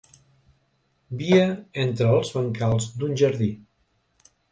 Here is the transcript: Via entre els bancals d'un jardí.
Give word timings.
Via 1.19 1.43
entre 1.83 2.07
els 2.13 2.31
bancals 2.37 2.87
d'un 3.03 3.13
jardí. 3.23 3.51